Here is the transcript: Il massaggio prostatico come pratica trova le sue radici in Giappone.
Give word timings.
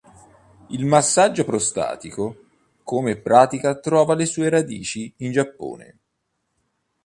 Il 0.69 0.83
massaggio 0.83 1.43
prostatico 1.43 2.45
come 2.81 3.17
pratica 3.17 3.75
trova 3.77 4.15
le 4.15 4.25
sue 4.25 4.49
radici 4.49 5.13
in 5.17 5.31
Giappone. 5.31 5.99